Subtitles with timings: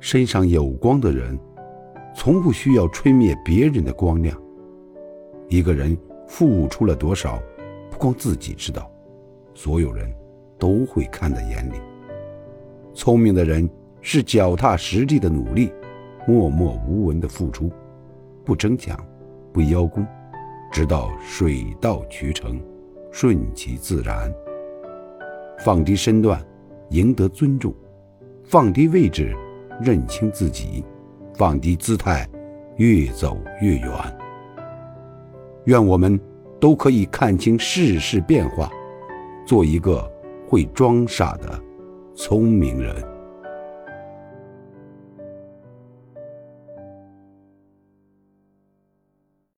[0.00, 1.38] 身上有光的人，
[2.14, 4.36] 从不需要吹灭别人的光亮。
[5.48, 5.96] 一个人
[6.26, 7.40] 付出了多少，
[7.90, 8.90] 不光自己知道，
[9.54, 10.12] 所有人
[10.58, 11.74] 都会看在眼里。
[12.94, 13.68] 聪明的人
[14.00, 15.72] 是脚踏实地的努力，
[16.26, 17.70] 默默无闻的付出，
[18.44, 18.98] 不争抢，
[19.52, 20.06] 不邀功，
[20.70, 22.60] 直到水到渠成，
[23.10, 24.32] 顺其自然。
[25.64, 26.40] 放低身段，
[26.90, 27.72] 赢得尊重；
[28.44, 29.34] 放低位置，
[29.80, 30.84] 认清自己；
[31.34, 32.28] 放低姿态，
[32.76, 33.90] 越走越远。
[35.64, 36.18] 愿我们
[36.60, 38.70] 都可以看清世事变化，
[39.46, 40.10] 做一个
[40.48, 41.60] 会装傻的
[42.14, 42.94] 聪明人。